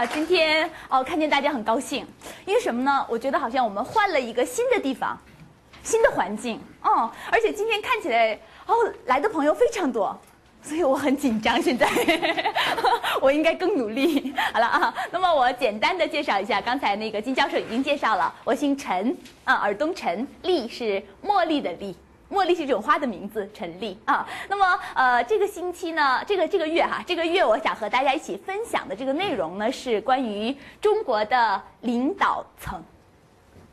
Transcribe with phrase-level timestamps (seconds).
[0.00, 2.06] 啊，今天哦，看见大家很高兴，
[2.46, 3.04] 因为什么呢？
[3.06, 5.14] 我觉得好像我们换了一个新的地方，
[5.82, 8.32] 新的环境哦，而且今天看起来
[8.64, 8.74] 哦，
[9.04, 10.18] 来的朋友非常多，
[10.62, 11.60] 所以我很紧张。
[11.60, 11.86] 现在
[13.20, 14.32] 我应该更努力。
[14.54, 19.14] 好了啊，那么我简单的介绍一下，刚才那个金教授已经介绍了，我姓陈
[19.44, 21.94] 啊，尔东陈，丽是茉莉的丽。
[22.30, 24.26] 茉莉是一种花的名字，陈丽啊。
[24.48, 32.80] 那么，呃，这个星期呢，这个这个月哈，这个月我想和大家一起分享的这个内容呢，是关于中国的领导层，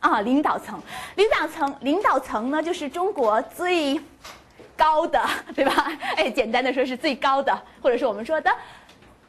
[0.00, 0.78] 啊，领导层，
[1.16, 3.98] 领导层，领导层呢，就是中国最
[4.76, 5.24] 高的，
[5.56, 5.90] 对吧？
[6.16, 8.50] 哎，简单的说是最高的，或者是我们说的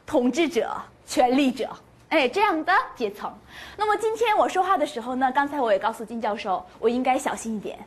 [0.04, 0.70] 统治者、
[1.06, 1.70] 权力者，
[2.10, 3.32] 哎，这样的阶层。
[3.78, 7.78] 那么今天我说话的时候呢，刚才我也告诉金教授，我应该小心一点。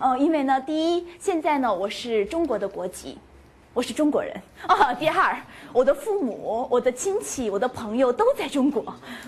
[0.00, 3.16] 嗯，因为呢，第一，现在呢，我是中国的国籍，
[3.72, 4.34] 我是中国人
[4.66, 4.92] 啊。
[4.98, 5.36] 第二，
[5.72, 8.82] 我的父母、我的亲戚、我的朋友都在中国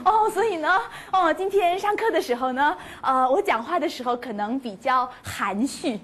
[0.05, 0.79] 哦，所以呢，
[1.13, 6.01] 哦，今天上课的时候呢，呃，我讲话的时候可能比较含蓄。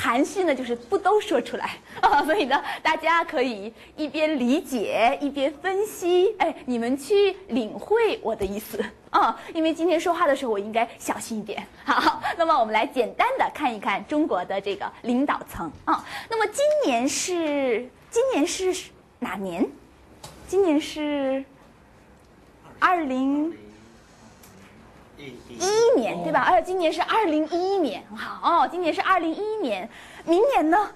[0.00, 8.78] 含蓄呢，就是不都说出来 啊，所以呢，大家可以一边理解一边分析，哎，你们去领会我的意思
[9.10, 9.36] 啊。
[9.52, 11.66] 因为今天说话的时候，我应该小心一点。
[11.84, 16.06] 好，那么我们来简单的看一看中国的这个领导层啊。
[16.30, 18.72] 那么今年是今年是
[19.18, 19.68] 哪年？
[20.46, 21.44] 今年是
[22.78, 23.52] 二零。
[25.20, 26.44] 一年对吧？
[26.48, 29.88] 而且今年是二零一一年，好哦，今年是二零一一年，
[30.24, 30.90] 明年呢？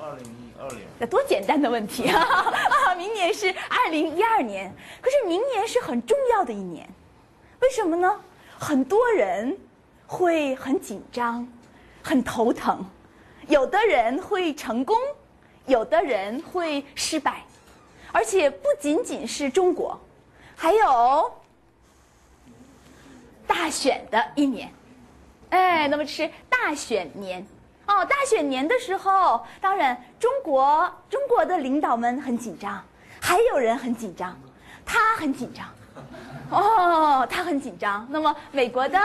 [0.00, 0.80] 二零一二年。
[0.98, 2.26] 这多简单的问题啊！
[2.96, 6.88] 明年是二零一二年，可是明年是很重要的一年，
[7.60, 8.20] 为什么呢？
[8.58, 9.56] 很多人
[10.06, 11.46] 会很紧张，
[12.02, 12.84] 很头疼，
[13.48, 14.96] 有的人会成功，
[15.66, 17.42] 有的人会失败，
[18.12, 20.00] 而且不仅仅是中国，
[20.56, 21.32] 还有。
[23.54, 24.72] 大选的一年，
[25.50, 27.46] 哎，那么是大选年，
[27.86, 32.82] 哦，大选年的时候，当然中国中国的领导们很紧张，
[33.20, 34.34] 还有人很紧张，
[34.86, 35.66] 他很紧张，
[36.48, 38.06] 哦，他很紧张。
[38.08, 38.98] 那么美国的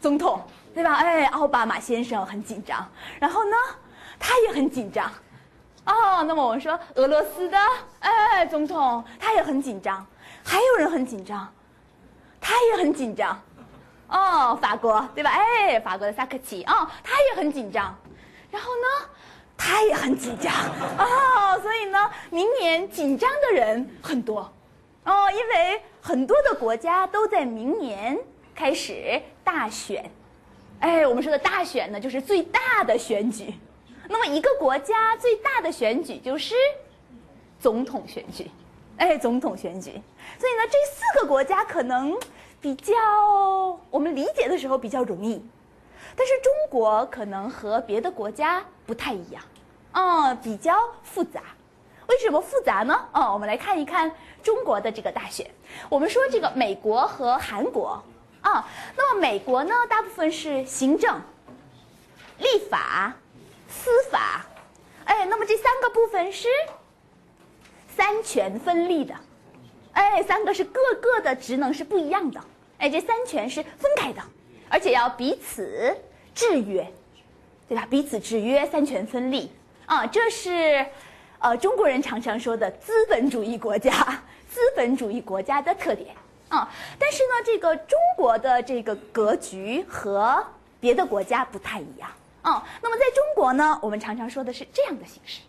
[0.00, 0.42] 总统，
[0.74, 0.94] 对吧？
[0.94, 2.84] 哎，奥巴马先生很紧张，
[3.20, 3.56] 然后呢，
[4.18, 5.08] 他也很紧张，
[5.86, 7.56] 哦，那么我们说俄罗斯的
[8.00, 10.04] 哎总统，他也很紧张，
[10.44, 11.48] 还有人很紧张，
[12.40, 13.40] 他也很紧张。
[14.08, 15.30] 哦，法国对吧？
[15.30, 17.94] 哎，法国的萨科齐哦，他也很紧张，
[18.50, 19.06] 然后呢，
[19.54, 20.50] 他也很紧张。
[20.96, 24.50] 哦，所以呢，明年紧张的人很多。
[25.04, 28.18] 哦，因为很多的国家都在明年
[28.54, 30.10] 开始大选，
[30.80, 33.52] 哎，我们说的大选呢，就是最大的选举，
[34.08, 36.54] 那么一个国家最大的选举就是
[37.60, 38.50] 总统选举，
[38.96, 39.90] 哎，总统选举，
[40.38, 42.16] 所以呢，这四个国家可能。
[42.60, 42.94] 比较
[43.90, 45.40] 我们理解的时候比较容易，
[46.16, 49.42] 但是中国可能和别的国家不太一样，
[49.92, 51.40] 嗯，比较复杂。
[52.08, 53.08] 为什么复杂呢？
[53.12, 54.10] 哦，我们来看一看
[54.42, 55.48] 中国的这个大选。
[55.88, 58.02] 我们说这个美国和韩国
[58.40, 61.20] 啊，那么美国呢，大部分是行政、
[62.38, 63.14] 立法、
[63.68, 64.46] 司法，
[65.04, 66.48] 哎，那么这三个部分是
[67.94, 69.14] 三权分立的。
[69.98, 72.40] 哎，三个是各个的职能是不一样的，
[72.78, 74.22] 哎，这三权是分开的，
[74.68, 75.92] 而且要彼此
[76.32, 76.86] 制约，
[77.68, 77.84] 对吧？
[77.90, 79.50] 彼此制约，三权分立
[79.86, 80.86] 啊，这是
[81.40, 83.90] 呃中国人常常说的资本主义国家，
[84.48, 86.14] 资本主义国家的特点
[86.48, 86.72] 啊。
[86.96, 90.46] 但是呢，这个中国的这个格局和
[90.78, 92.08] 别的国家不太一样
[92.42, 92.64] 啊。
[92.80, 95.40] 那么在中国呢，我们常常说的是这样的形式，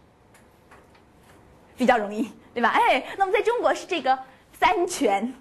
[1.78, 2.70] 比较容易，对吧？
[2.70, 4.18] 哎，那么在中国是这个。
[4.60, 5.34] 三拳，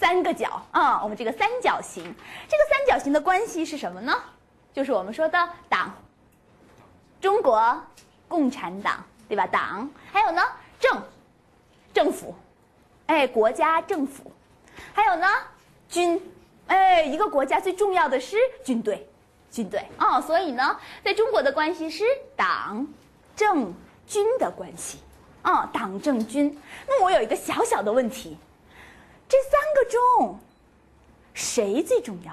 [0.00, 2.02] 三个角啊，我们这个三角形，
[2.48, 4.12] 这个三角形的关系是什么呢？
[4.72, 5.94] 就是我们说的党，
[7.20, 7.78] 中国
[8.26, 9.46] 共产党，对吧？
[9.46, 10.42] 党，还有呢
[10.80, 11.02] 政，
[11.92, 12.34] 政府，
[13.06, 14.32] 哎，国家政府，
[14.94, 15.28] 还有呢
[15.86, 16.18] 军，
[16.66, 19.06] 哎，一个国家最重要的是军队，
[19.50, 22.02] 军队啊，所以呢，在中国的关系是
[22.34, 22.86] 党
[23.36, 23.74] 政
[24.06, 25.00] 军的关系
[25.42, 26.58] 啊，党政军。
[26.88, 28.38] 那我有一个小小的问题。
[29.28, 30.38] 这三个中，
[31.32, 32.32] 谁最重要？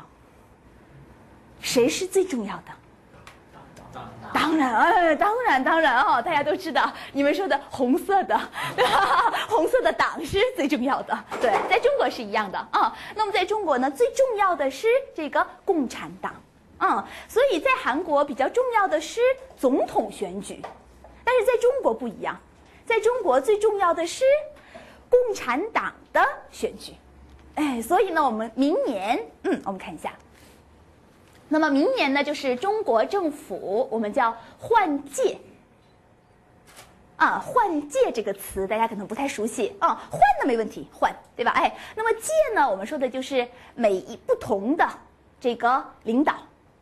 [1.62, 2.72] 谁是最重要的？
[4.34, 8.40] 当然，哎，当然，当然哦，大家都知道，你们说的红色的，
[9.50, 11.26] 红色的党是最重要的。
[11.42, 12.96] 对，在中国是一样的啊。
[13.16, 16.34] 那么在中国呢，最重要的是这个共产党，
[16.80, 19.20] 嗯，所以在韩国比较重要的是
[19.58, 20.62] 总统选举，
[21.24, 22.40] 但是在中国不一样，
[22.86, 24.24] 在中国最重要的是。
[25.12, 26.94] 共产党的选举。
[27.54, 30.14] 哎，所以呢，我们明年，嗯，我们看一下。
[31.50, 35.38] 那么明年呢，就是中国政府我们叫换届。
[37.18, 41.52] 啊，换届这个词大家可能不太熟悉啊，换的没问题，换对吧？
[41.52, 44.90] 哎，那么届呢，我们说的就是每一不同的
[45.40, 46.34] 这个领导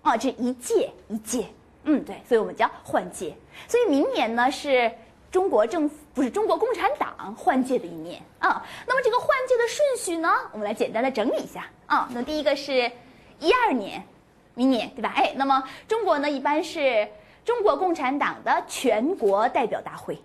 [0.02, 1.48] 啊，这一届一届，
[1.84, 3.36] 嗯，对，所以我们叫换届。
[3.68, 4.90] 所以明年呢是
[5.32, 8.66] 中国政府不是中国共产党换届的一年啊。
[8.88, 12.10] 那么这个换届的顺序呢，我们来简单的整理一下啊。
[12.12, 12.92] 那第一个是
[13.40, 14.04] 一二年，
[14.56, 15.14] 明年对吧？
[15.16, 17.08] 哎，那么中国呢一般是
[17.46, 20.18] 中国共产党的全国代表大会。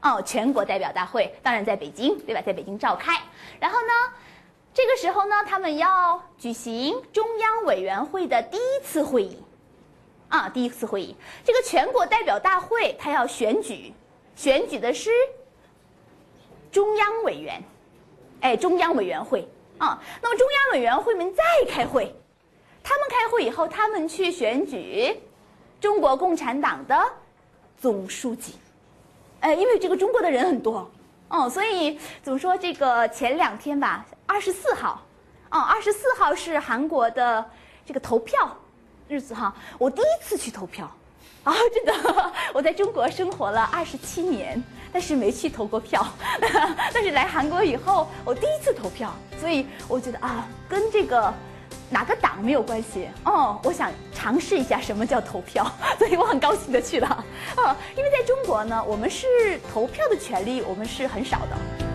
[0.00, 2.40] 哦，全国代表大会当然在北京，对吧？
[2.40, 3.20] 在北京召开。
[3.58, 3.92] 然后呢，
[4.72, 9.42] 这个时候呢，他们要举行中央委员会的第一次会议，
[10.28, 11.16] 啊，第一次会议。
[11.44, 13.92] 这个全国代表大会，他要选举，
[14.38, 15.10] 选举的是
[16.70, 17.60] 中央委员，
[18.40, 19.48] 哎，中央委员会
[19.78, 20.00] 啊。
[20.22, 22.14] 那么中央委员会们再开会，
[22.84, 25.20] 他们开会以后，他们去选举
[25.80, 26.96] 中国共产党的
[27.80, 28.54] 总书记。
[29.40, 30.88] 哎，因为这个中国的人很多，
[31.28, 32.56] 哦，所以怎么说？
[32.56, 35.04] 这个前两天吧，二十四号，
[35.50, 37.44] 哦，二十四号是韩国的
[37.84, 38.56] 这个投票
[39.08, 39.52] 日子哈。
[39.78, 40.88] 我第一次去投票，
[41.48, 44.62] 啊，真的，我在中国生活了二十七年，
[44.92, 46.06] 但是没去投过票。
[46.92, 51.32] 但是来韩国以后，我第一次投票，所以我觉得啊，跟这个。
[51.90, 53.58] 哪个党没有关系哦？
[53.64, 55.66] 我想尝试一下什么叫投票，
[55.98, 57.06] 所以我很高兴的去了
[57.56, 57.74] 啊！
[57.96, 59.26] 因为在中国呢，我们是
[59.72, 61.87] 投票的权利，我们是很少的。